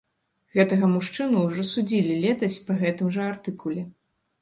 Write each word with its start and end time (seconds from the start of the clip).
Гэтага 0.55 0.89
мужчыну 0.93 1.45
ўжо 1.45 1.67
судзілі 1.73 2.19
летась 2.25 2.61
па 2.71 2.81
гэтым 2.83 3.15
жа 3.19 3.33
артыкуле. 3.37 3.89